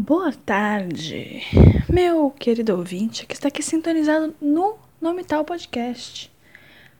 [0.00, 1.42] Boa tarde,
[1.92, 6.32] meu querido ouvinte que está aqui sintonizado no Nome Tal Podcast,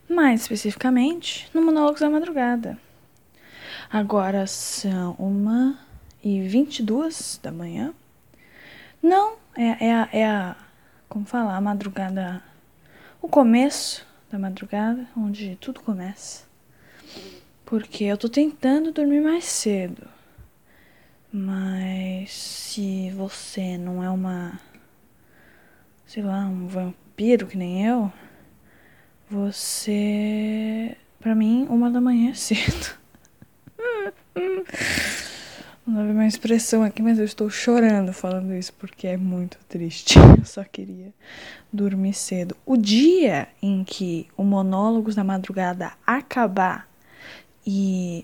[0.09, 2.77] mais especificamente no Monólogos da Madrugada.
[3.89, 5.79] Agora são uma
[6.21, 7.93] e vinte e duas da manhã.
[9.01, 10.57] Não, é, é, a, é a,
[11.07, 12.43] como falar, a madrugada,
[13.21, 16.43] o começo da madrugada, onde tudo começa.
[17.65, 20.18] Porque eu tô tentando dormir mais cedo
[21.31, 24.59] mas se você não é uma.
[26.05, 28.11] sei lá, um vampiro que nem eu,
[29.29, 30.95] você.
[31.19, 32.97] Pra mim, uma da manhã é cedo.
[35.89, 40.19] Não houve uma expressão aqui, mas eu estou chorando falando isso porque é muito triste.
[40.37, 41.11] Eu só queria
[41.73, 42.55] dormir cedo.
[42.63, 46.87] O dia em que o Monólogos da Madrugada acabar
[47.65, 48.23] e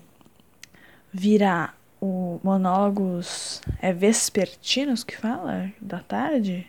[1.12, 6.66] virar o monólogos é vespertinos que fala da tarde?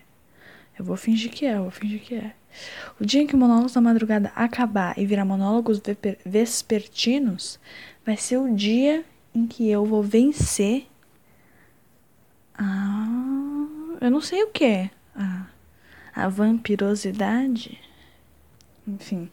[0.77, 2.34] Eu vou fingir que é, eu vou fingir que é.
[3.00, 5.81] O dia em que o monólogos da madrugada acabar e virar monólogos
[6.25, 7.59] vespertinos
[8.06, 9.03] vai ser o dia
[9.34, 10.88] em que eu vou vencer
[12.58, 13.08] a
[14.00, 15.47] eu não sei o que a,
[16.14, 17.80] a vampirosidade.
[18.88, 19.30] Enfim,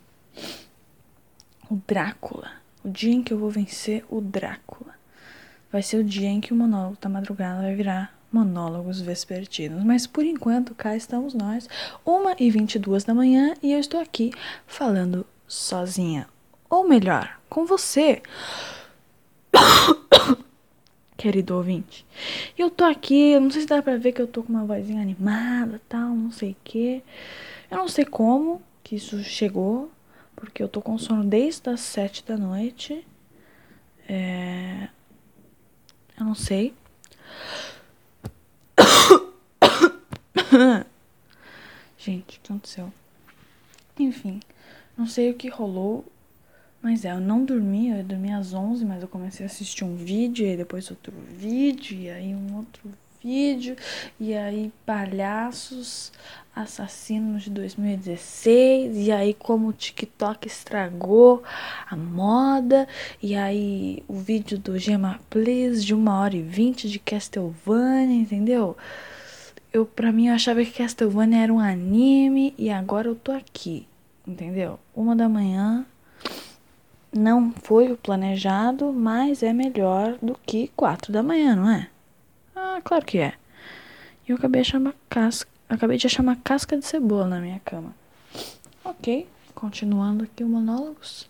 [1.71, 2.51] o Drácula.
[2.83, 4.95] O dia em que eu vou vencer o Drácula
[5.75, 9.83] vai ser o dia em que o monólogo da madrugada vai virar monólogos vespertinos.
[9.83, 11.69] Mas por enquanto, cá estamos nós,
[12.07, 14.31] 1h22 da manhã, e eu estou aqui
[14.69, 16.29] falando sozinha.
[16.71, 18.23] Ou melhor, com você.
[21.19, 22.07] Querido ouvinte.
[22.57, 25.03] Eu tô aqui, não sei se dá pra ver que eu tô com uma vozinha
[25.03, 27.03] animada, tal, não sei o que.
[27.69, 29.91] Eu não sei como que isso chegou,
[30.37, 33.05] porque eu tô com sono desde as sete da noite.
[34.09, 34.89] É,
[36.19, 36.75] eu não sei.
[41.99, 42.93] Gente, o que aconteceu?
[43.99, 44.41] Enfim,
[44.97, 46.05] não sei o que rolou,
[46.83, 49.97] mas é, eu não dormi, eu dormi às 11, mas eu comecei a assistir um
[49.97, 52.91] vídeo, e depois outro vídeo, e aí um outro
[53.25, 53.75] vídeo,
[54.21, 56.13] e aí palhaços
[56.55, 61.43] assassinos de 2016, e aí como o TikTok estragou
[61.91, 62.87] a moda,
[63.23, 68.77] e aí o vídeo do Gema Please de uma hora e vinte de Castlevania, entendeu?
[69.73, 73.89] Eu, pra mim, eu achava que Castlevania era um anime, e agora eu tô aqui,
[74.25, 74.79] entendeu?
[74.95, 75.85] Uma da manhã,
[77.13, 81.89] não foi o planejado, mas é melhor do que quatro da manhã, não é?
[82.55, 83.35] Ah, claro que é.
[84.27, 84.63] E eu acabei
[85.09, 87.95] casca, acabei de achar uma casca de cebola na minha cama.
[88.85, 91.29] Ok, continuando aqui o monólogos.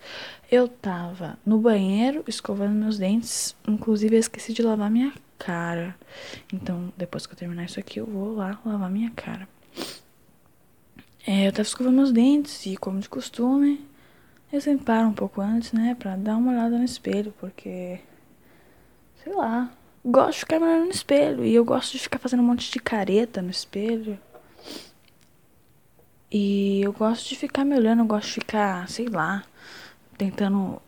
[0.51, 5.97] Eu tava no banheiro escovando meus dentes, inclusive eu esqueci de lavar minha cara.
[6.53, 9.49] Então, depois que eu terminar isso aqui, eu vou lá lavar minha cara.
[11.27, 13.85] É, eu tava escovando meus dentes e, como de costume,
[14.53, 17.99] eu sempre paro um pouco antes, né, pra dar uma olhada no espelho, porque,
[19.23, 19.73] sei lá,
[20.05, 21.45] gosto de ficar me olhando no espelho.
[21.45, 24.19] E eu gosto de ficar fazendo um monte de careta no espelho.
[26.31, 29.45] E eu gosto de ficar me olhando, eu gosto de ficar, sei lá,
[30.19, 30.83] tentando.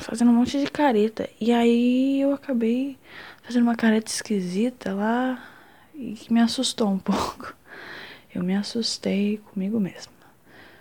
[0.00, 1.28] fazendo um monte de careta.
[1.40, 2.98] E aí eu acabei
[3.42, 5.42] fazendo uma careta esquisita lá
[5.94, 7.54] e que me assustou um pouco.
[8.34, 10.12] Eu me assustei comigo mesma.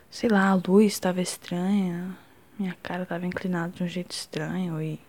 [0.09, 2.15] Sei lá, a luz estava estranha,
[2.59, 4.99] minha cara estava inclinada de um jeito estranho e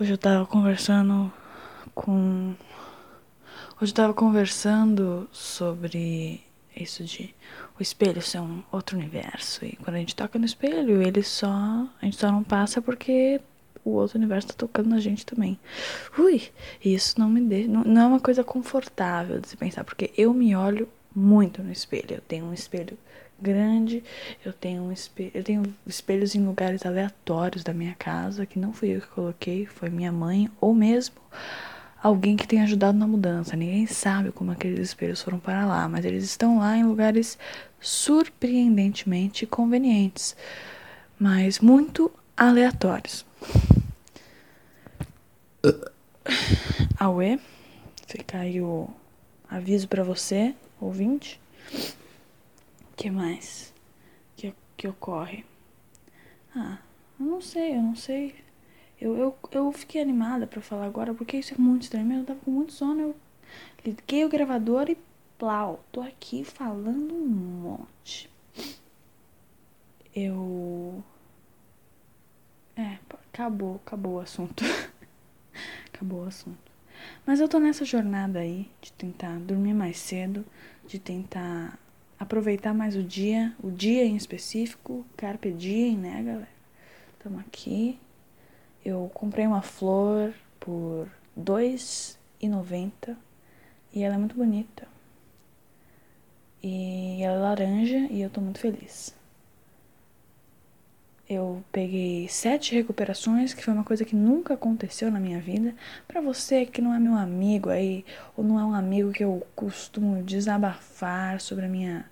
[0.00, 1.32] Hoje eu tava conversando
[1.92, 2.54] com.
[3.82, 6.40] Hoje eu tava conversando sobre
[6.76, 7.34] isso de
[7.76, 9.64] o espelho ser um outro universo.
[9.64, 11.48] E quando a gente toca no espelho, ele só.
[12.00, 13.40] A gente só não passa porque
[13.84, 15.58] o outro universo tá tocando na gente também.
[16.16, 16.42] Ui!
[16.84, 17.68] Isso não me deixa.
[17.68, 21.72] Não, não é uma coisa confortável de se pensar, porque eu me olho muito no
[21.72, 22.14] espelho.
[22.14, 22.96] Eu tenho um espelho
[23.40, 24.02] grande.
[24.44, 28.72] Eu tenho um espelho, eu tenho espelhos em lugares aleatórios da minha casa que não
[28.72, 31.16] fui eu que coloquei, foi minha mãe ou mesmo
[32.02, 33.56] alguém que tenha ajudado na mudança.
[33.56, 37.38] Ninguém sabe como aqueles espelhos foram para lá, mas eles estão lá em lugares
[37.80, 40.36] surpreendentemente convenientes,
[41.18, 43.24] mas muito aleatórios.
[46.98, 47.40] Aue,
[48.06, 48.88] fica aí o
[49.48, 51.40] aviso para você, ouvinte
[52.98, 53.72] que mais
[54.36, 55.44] que, que ocorre?
[56.54, 56.78] Ah,
[57.18, 58.34] eu não sei, eu não sei.
[59.00, 62.12] Eu, eu, eu fiquei animada para falar agora porque isso é muito estranho.
[62.12, 63.16] Eu tava com muito sono, eu
[63.84, 64.98] liguei o gravador e
[65.38, 68.28] plau, tô aqui falando um monte.
[70.14, 71.02] Eu.
[72.76, 72.98] É,
[73.32, 74.64] acabou, acabou o assunto.
[75.94, 76.68] acabou o assunto.
[77.24, 80.44] Mas eu tô nessa jornada aí de tentar dormir mais cedo,
[80.88, 81.78] de tentar
[82.18, 86.48] aproveitar mais o dia, o dia em específico, carpe diem, né, galera?
[87.16, 87.98] Estamos aqui.
[88.84, 91.06] Eu comprei uma flor por
[91.36, 93.16] R$ 2,90
[93.92, 94.86] e ela é muito bonita.
[96.62, 99.17] E ela é laranja e eu tô muito feliz.
[101.28, 105.74] Eu peguei sete recuperações, que foi uma coisa que nunca aconteceu na minha vida.
[106.06, 108.02] Para você que não é meu amigo aí,
[108.34, 112.06] ou não é um amigo que eu costumo desabafar sobre a minha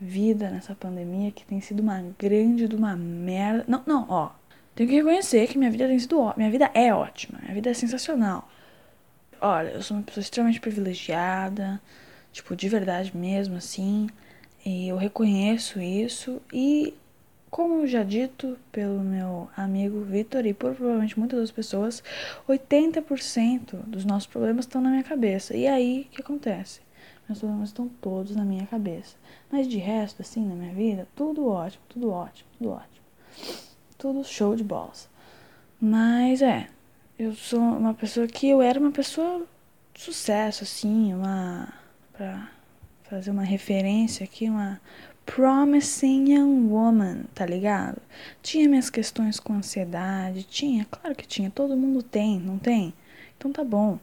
[0.00, 3.64] vida nessa pandemia, que tem sido uma grande de uma merda.
[3.66, 4.30] Não, não, ó.
[4.76, 6.32] Tenho que reconhecer que minha vida tem sido ó...
[6.36, 8.48] minha vida é ótima, minha vida é sensacional.
[9.40, 11.80] Olha, eu sou uma pessoa extremamente privilegiada,
[12.32, 14.08] tipo, de verdade mesmo assim.
[14.64, 16.94] E eu reconheço isso e
[17.52, 22.02] como já dito pelo meu amigo Vitor e por provavelmente muitas das pessoas,
[22.48, 25.54] 80% dos nossos problemas estão na minha cabeça.
[25.54, 26.80] E aí, o que acontece?
[27.28, 29.16] Meus problemas estão todos na minha cabeça.
[29.50, 33.04] Mas de resto, assim, na minha vida, tudo ótimo, tudo ótimo, tudo ótimo.
[33.98, 35.10] Tudo show de bolas.
[35.78, 36.68] Mas é,
[37.18, 39.46] eu sou uma pessoa que eu era uma pessoa
[39.92, 41.68] de sucesso, assim, uma.
[42.14, 42.50] pra
[43.04, 44.80] fazer uma referência aqui, uma
[45.26, 48.00] promising young woman, tá ligado?
[48.42, 52.92] Tinha minhas questões com ansiedade, tinha, claro que tinha, todo mundo tem, não tem?
[53.36, 53.98] Então tá bom.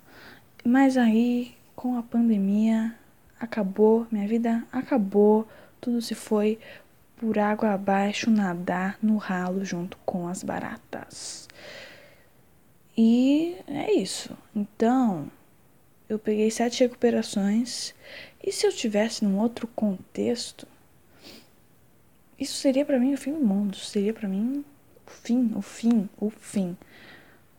[0.63, 2.95] Mas aí, com a pandemia,
[3.39, 5.47] acabou, minha vida acabou,
[5.79, 6.59] tudo se foi
[7.17, 11.47] por água abaixo, nadar no ralo junto com as baratas.
[12.97, 14.37] E é isso.
[14.55, 15.29] Então,
[16.09, 17.93] eu peguei sete recuperações.
[18.43, 20.67] E se eu tivesse num outro contexto,
[22.39, 23.75] isso seria para mim o fim do mundo.
[23.75, 24.63] Seria para mim
[25.05, 26.77] o fim, o fim, o fim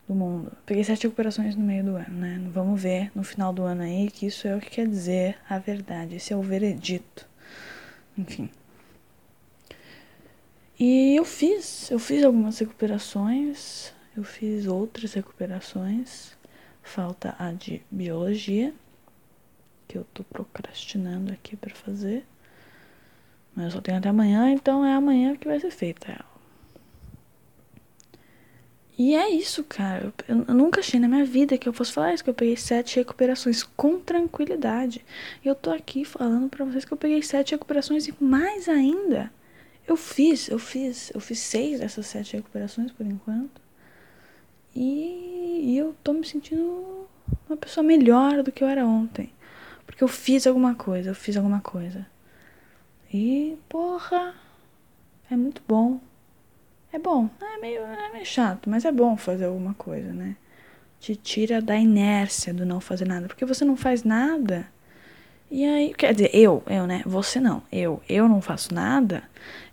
[0.09, 0.53] do mundo.
[0.67, 2.41] Peguei sete recuperações no meio do ano, né?
[2.53, 5.59] Vamos ver no final do ano aí que isso é o que quer dizer a
[5.59, 6.17] verdade.
[6.17, 7.29] Esse é o veredito.
[8.17, 8.51] Enfim.
[10.79, 16.39] E eu fiz, eu fiz algumas recuperações, eu fiz outras recuperações.
[16.83, 18.75] Falta a de biologia,
[19.87, 22.25] que eu tô procrastinando aqui para fazer.
[23.55, 26.31] Mas eu só tenho até amanhã, então é amanhã que vai ser feita ela.
[29.03, 30.13] E é isso, cara.
[30.29, 32.55] Eu, eu, nunca achei na minha vida que eu fosse falar isso, que eu peguei
[32.55, 35.03] sete recuperações com tranquilidade.
[35.43, 39.33] E eu tô aqui falando para vocês que eu peguei sete recuperações e mais ainda.
[39.89, 43.63] Eu fiz, eu fiz, eu fiz seis dessas sete recuperações por enquanto.
[44.77, 47.09] E, e eu tô me sentindo
[47.49, 49.33] uma pessoa melhor do que eu era ontem.
[49.87, 52.07] Porque eu fiz alguma coisa, eu fiz alguma coisa.
[53.13, 54.35] E, porra,
[55.31, 56.01] é muito bom.
[56.93, 57.29] É bom.
[57.41, 60.37] É meio, é meio chato, mas é bom fazer alguma coisa, né?
[60.99, 63.27] Te tira da inércia do não fazer nada.
[63.27, 64.67] Porque você não faz nada.
[65.51, 67.03] E aí, quer dizer, eu, eu, né?
[67.07, 67.63] Você não.
[67.73, 69.25] Eu, eu não faço nada.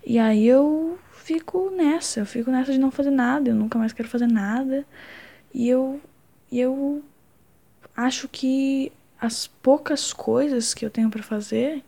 [0.06, 2.22] E aí eu fico nessa.
[2.22, 3.50] Eu fico nessa de não fazer nada.
[3.50, 4.86] Eu nunca mais quero fazer nada.
[5.54, 6.02] E eu,
[6.52, 7.04] eu
[7.96, 11.84] acho que as poucas coisas que eu tenho para fazer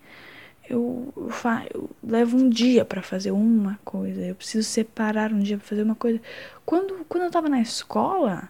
[0.70, 1.30] eu, eu,
[1.74, 4.20] eu levo um dia para fazer uma coisa.
[4.20, 6.20] Eu preciso separar um dia para fazer uma coisa.
[6.64, 8.48] Quando, quando eu tava na escola,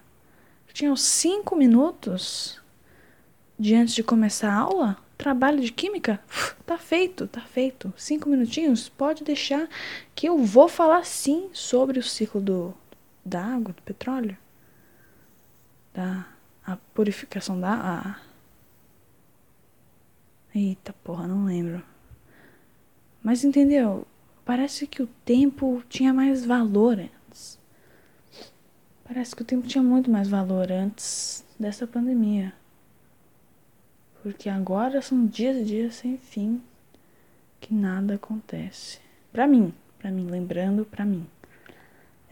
[0.72, 2.60] tinha uns cinco minutos
[3.58, 4.96] de antes de começar a aula.
[5.16, 6.18] Trabalho de química,
[6.64, 7.92] tá feito, tá feito.
[7.96, 9.68] Cinco minutinhos, pode deixar
[10.14, 12.74] que eu vou falar sim sobre o ciclo do,
[13.24, 14.36] da água, do petróleo,
[15.92, 16.26] da
[16.66, 17.74] a purificação da.
[17.74, 18.20] A...
[20.54, 21.82] Eita porra, não lembro.
[23.22, 24.06] Mas entendeu?
[24.44, 27.58] Parece que o tempo tinha mais valor antes.
[29.04, 32.52] Parece que o tempo tinha muito mais valor antes dessa pandemia.
[34.22, 36.62] Porque agora são dias e dias sem fim
[37.60, 38.98] que nada acontece.
[39.32, 41.26] Pra mim, pra mim, lembrando pra mim.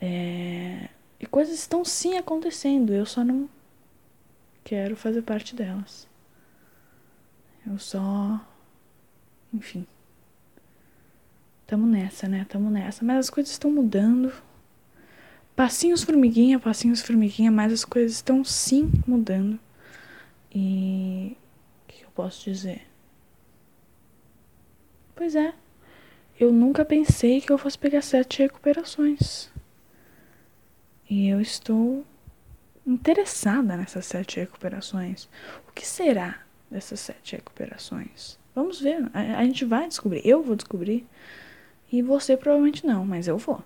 [0.00, 0.88] É...
[1.20, 3.48] E coisas estão sim acontecendo, eu só não
[4.62, 6.06] quero fazer parte delas.
[7.66, 8.40] Eu só.
[9.52, 9.86] Enfim.
[11.68, 12.46] Tamo nessa, né?
[12.48, 13.04] Tamo nessa.
[13.04, 14.32] Mas as coisas estão mudando.
[15.54, 19.60] Passinhos formiguinha, passinhos formiguinha, mas as coisas estão sim mudando.
[20.50, 21.36] E.
[21.84, 22.86] O que eu posso dizer?
[25.14, 25.52] Pois é.
[26.40, 29.50] Eu nunca pensei que eu fosse pegar sete recuperações.
[31.10, 32.02] E eu estou
[32.86, 35.28] interessada nessas sete recuperações.
[35.68, 38.38] O que será dessas sete recuperações?
[38.54, 39.10] Vamos ver.
[39.12, 40.22] A, a gente vai descobrir.
[40.24, 41.06] Eu vou descobrir.
[41.90, 43.62] E você provavelmente não, mas eu vou.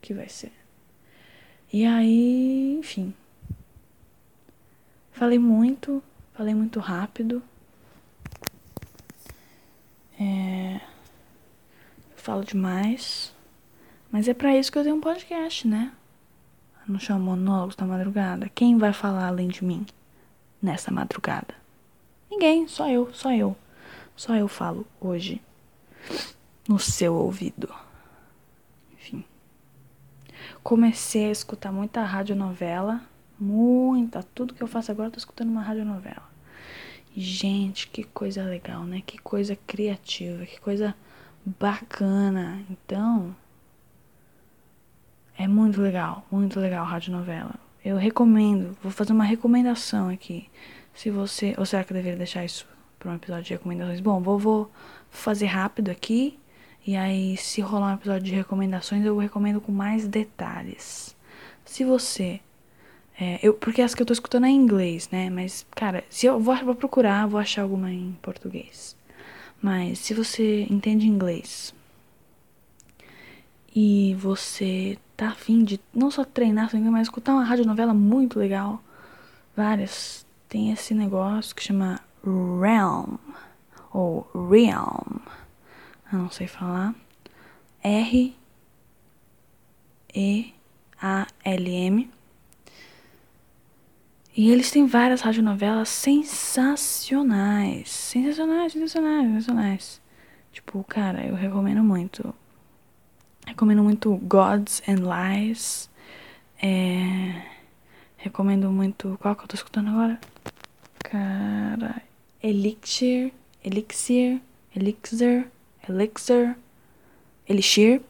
[0.00, 0.52] Que vai ser.
[1.72, 3.14] E aí, enfim.
[5.12, 6.02] Falei muito,
[6.32, 7.42] falei muito rápido.
[10.20, 10.76] É...
[10.76, 13.32] Eu falo demais.
[14.10, 15.92] Mas é para isso que eu tenho um podcast, né?
[16.86, 18.50] Não chamo monólogos da madrugada.
[18.54, 19.86] Quem vai falar além de mim
[20.60, 21.54] nessa madrugada?
[22.30, 23.56] Ninguém, só eu, só eu.
[24.16, 25.40] Só eu falo hoje
[26.68, 27.72] no seu ouvido.
[28.92, 29.24] Enfim.
[30.62, 33.02] Comecei a escutar muita radionovela.
[33.38, 34.22] Muita.
[34.22, 36.34] Tudo que eu faço agora eu tô escutando uma radionovela.
[37.16, 39.02] Gente, que coisa legal, né?
[39.06, 40.94] Que coisa criativa, que coisa
[41.44, 42.64] bacana.
[42.68, 43.34] Então,
[45.36, 47.54] é muito legal, muito legal a radionovela.
[47.84, 50.48] Eu recomendo, vou fazer uma recomendação aqui.
[50.94, 51.54] Se você.
[51.58, 52.66] Ou será que eu deveria deixar isso
[52.98, 54.00] para um episódio de recomendações?
[54.00, 54.72] Bom, vou, vou
[55.10, 56.38] fazer rápido aqui.
[56.86, 61.16] E aí, se rolar um episódio de recomendações, eu recomendo com mais detalhes.
[61.64, 62.40] Se você.
[63.18, 65.30] É, eu, porque essa que eu tô escutando é em inglês, né?
[65.30, 68.96] Mas, cara, se eu vou, vou procurar, vou achar alguma em português.
[69.62, 71.74] Mas se você entende inglês
[73.74, 78.38] e você tá afim de não só treinar seu inglês, mas escutar uma radionovela muito
[78.38, 78.82] legal,
[79.56, 83.16] várias, tem esse negócio que chama Realm
[83.92, 85.20] ou Realm
[86.12, 86.94] eu não sei falar.
[87.82, 88.36] R
[90.14, 90.54] E
[91.00, 92.10] A L M.
[94.36, 97.88] E eles têm várias radionovelas sensacionais.
[97.88, 100.02] Sensacionais, sensacionais, sensacionais.
[100.52, 102.34] Tipo, cara, eu recomendo muito.
[103.46, 105.90] Recomendo muito Gods and Lies.
[106.60, 107.42] É...
[108.16, 109.16] Recomendo muito.
[109.20, 110.18] Qual que eu tô escutando agora?
[110.98, 112.02] Cara.
[112.42, 113.32] Elixir.
[113.62, 114.40] Elixir.
[114.74, 115.48] Elixir.
[115.88, 116.56] Elixir,
[117.48, 118.00] Elixir.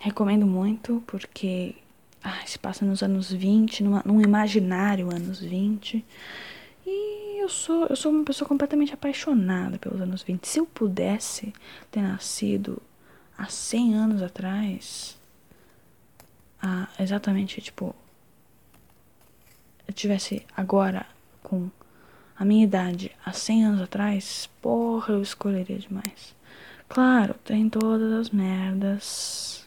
[0.00, 1.76] Recomendo muito porque
[2.46, 6.04] se passa nos anos 20, numa, num imaginário anos 20.
[6.86, 10.46] E eu sou, eu sou uma pessoa completamente apaixonada pelos anos 20.
[10.46, 11.52] Se eu pudesse
[11.90, 12.80] ter nascido
[13.36, 15.18] há 100 anos atrás,
[16.98, 17.94] exatamente, tipo,
[19.86, 21.06] eu tivesse agora
[21.42, 21.70] com
[22.36, 26.34] a minha idade há 100 anos atrás, porra, eu escolheria demais.
[26.92, 29.64] Claro, tem todas as merdas,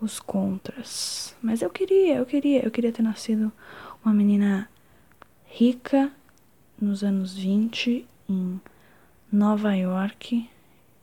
[0.00, 1.32] os contras.
[1.40, 3.52] Mas eu queria, eu queria, eu queria ter nascido
[4.04, 4.68] uma menina
[5.46, 6.10] rica
[6.80, 8.60] nos anos 20 em
[9.30, 10.50] Nova York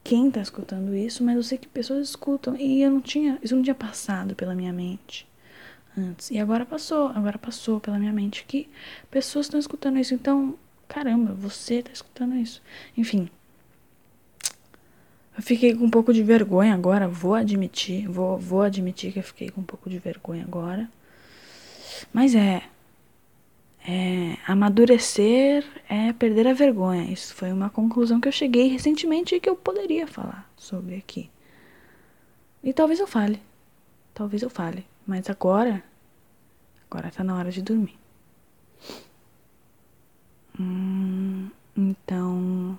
[0.03, 3.55] quem tá escutando isso, mas eu sei que pessoas escutam e eu não tinha, isso
[3.55, 5.27] não tinha passado pela minha mente
[5.97, 6.29] antes.
[6.29, 8.69] E agora passou, agora passou pela minha mente que
[9.09, 10.13] pessoas estão escutando isso.
[10.13, 10.55] Então,
[10.87, 12.61] caramba, você tá escutando isso.
[12.97, 13.29] Enfim,
[15.37, 19.23] eu fiquei com um pouco de vergonha agora, vou admitir, vou, vou admitir que eu
[19.23, 20.89] fiquei com um pouco de vergonha agora.
[22.11, 22.63] Mas é,
[23.87, 27.11] é, amadurecer é perder a vergonha.
[27.11, 31.29] Isso foi uma conclusão que eu cheguei recentemente e que eu poderia falar sobre aqui.
[32.63, 33.39] E talvez eu fale.
[34.13, 34.85] Talvez eu fale.
[35.07, 35.83] Mas agora.
[36.89, 37.97] Agora tá na hora de dormir.
[40.59, 42.77] Hum, Então.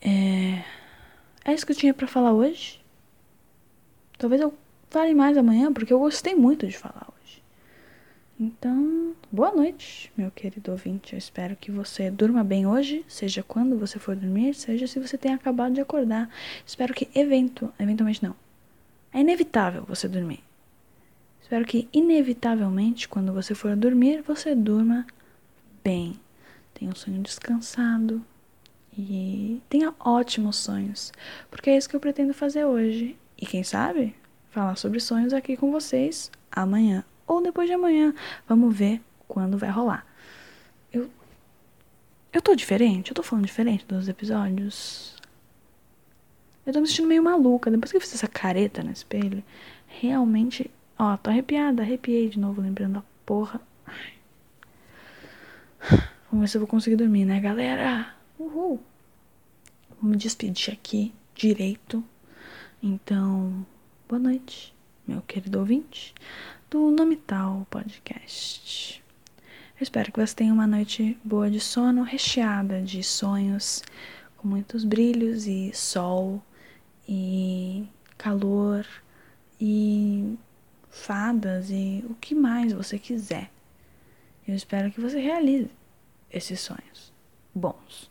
[0.00, 0.64] É.
[1.44, 2.80] É isso que eu tinha para falar hoje.
[4.18, 4.52] Talvez eu
[4.90, 7.08] fale mais amanhã, porque eu gostei muito de falar.
[8.38, 11.12] Então, boa noite, meu querido ouvinte.
[11.12, 15.16] Eu espero que você durma bem hoje, seja quando você for dormir, seja se você
[15.16, 16.28] tenha acabado de acordar.
[16.66, 18.34] Espero que evento, eventualmente não.
[19.12, 20.42] É inevitável você dormir.
[21.40, 25.06] Espero que inevitavelmente, quando você for dormir, você durma
[25.84, 26.18] bem.
[26.74, 28.20] Tenha um sonho descansado
[28.98, 31.12] e tenha ótimos sonhos,
[31.48, 33.16] porque é isso que eu pretendo fazer hoje.
[33.38, 34.12] E quem sabe,
[34.50, 38.14] falar sobre sonhos aqui com vocês amanhã ou depois de amanhã.
[38.48, 40.06] Vamos ver quando vai rolar.
[40.92, 41.10] Eu
[42.32, 45.14] eu tô diferente, eu tô falando diferente dos episódios.
[46.66, 47.70] Eu tô me sentindo meio maluca.
[47.70, 49.42] Depois que eu fiz essa careta no espelho,
[49.86, 53.60] realmente Ó, tô arrepiada, arrepiei de novo, lembrando a porra.
[56.30, 58.14] Vamos ver se eu vou conseguir dormir, né, galera?
[58.38, 58.80] Uhul!
[60.00, 62.04] Vou me despedir aqui direito.
[62.80, 63.66] Então,
[64.08, 64.72] boa noite,
[65.06, 66.14] meu querido ouvinte
[66.70, 69.02] do Nome Tal Podcast.
[69.78, 73.82] Eu espero que você tenha uma noite boa de sono, recheada de sonhos,
[74.36, 76.42] com muitos brilhos e sol
[77.08, 78.86] e calor
[79.60, 80.38] e
[80.88, 83.50] fadas e o que mais você quiser.
[84.46, 85.70] Eu espero que você realize
[86.30, 87.12] esses sonhos
[87.54, 88.10] bons.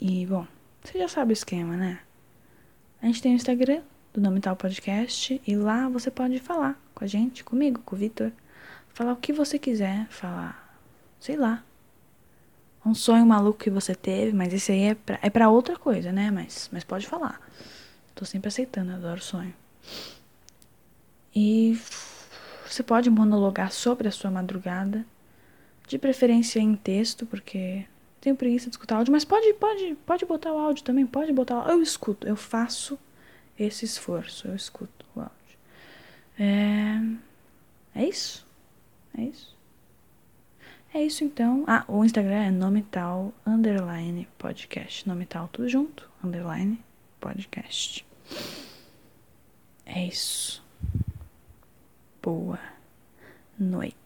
[0.00, 0.46] E, bom,
[0.82, 2.00] você já sabe o esquema, né?
[3.00, 3.82] A gente tem o Instagram
[4.16, 7.98] do Nome Tal Podcast e lá você pode falar com a gente, comigo, com o
[7.98, 8.32] Vitor.
[8.88, 10.80] Falar o que você quiser, falar,
[11.20, 11.62] sei lá.
[12.84, 16.30] Um sonho maluco que você teve, mas esse aí é pra, é outra coisa, né?
[16.30, 17.38] Mas, mas pode falar.
[18.14, 19.52] Tô sempre aceitando, adoro sonho.
[21.34, 21.78] E
[22.66, 25.04] você pode monologar sobre a sua madrugada,
[25.86, 27.84] de preferência em texto, porque
[28.18, 31.66] tenho preguiça de escutar áudio, mas pode, pode, pode botar o áudio também, pode botar.
[31.66, 31.70] O...
[31.70, 32.98] Eu escuto, eu faço
[33.58, 35.34] esse esforço, eu escuto o áudio.
[36.38, 38.46] É, é isso,
[39.16, 39.56] é isso.
[40.94, 41.64] É isso então.
[41.66, 46.82] Ah, o Instagram é nome tal underline podcast, nome tal tudo junto, underline
[47.20, 48.06] podcast.
[49.84, 50.64] É isso.
[52.22, 52.58] Boa
[53.58, 53.96] noite.